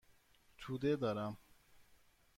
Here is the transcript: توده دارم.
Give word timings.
توده 0.57 0.95
دارم. 0.95 1.37